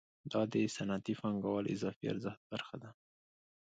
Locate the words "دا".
0.31-0.41